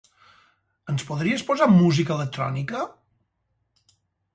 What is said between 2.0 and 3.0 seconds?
electrònica?